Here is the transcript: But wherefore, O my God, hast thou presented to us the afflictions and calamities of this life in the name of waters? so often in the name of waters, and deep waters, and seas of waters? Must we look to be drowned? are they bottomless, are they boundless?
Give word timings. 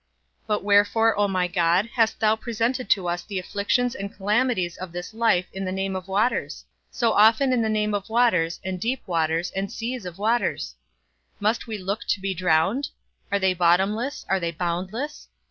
But 0.47 0.63
wherefore, 0.63 1.15
O 1.15 1.27
my 1.27 1.47
God, 1.47 1.85
hast 1.93 2.19
thou 2.19 2.35
presented 2.35 2.89
to 2.89 3.07
us 3.07 3.21
the 3.21 3.37
afflictions 3.37 3.93
and 3.93 4.11
calamities 4.11 4.75
of 4.77 4.91
this 4.93 5.13
life 5.13 5.45
in 5.53 5.63
the 5.63 5.71
name 5.71 5.95
of 5.95 6.07
waters? 6.07 6.65
so 6.89 7.13
often 7.13 7.53
in 7.53 7.61
the 7.61 7.69
name 7.69 7.93
of 7.93 8.09
waters, 8.09 8.59
and 8.63 8.81
deep 8.81 9.03
waters, 9.07 9.51
and 9.51 9.71
seas 9.71 10.07
of 10.07 10.17
waters? 10.17 10.73
Must 11.39 11.67
we 11.67 11.77
look 11.77 12.03
to 12.05 12.19
be 12.19 12.33
drowned? 12.33 12.89
are 13.31 13.37
they 13.37 13.53
bottomless, 13.53 14.25
are 14.27 14.39
they 14.39 14.49
boundless? 14.49 15.27